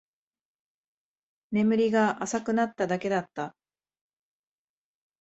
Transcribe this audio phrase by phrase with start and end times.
[1.51, 3.55] 眠りが浅くなっただけだった